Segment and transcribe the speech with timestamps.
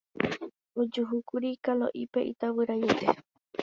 [0.81, 3.05] Ojuhúkuri Kalo'ípe itavyraiete.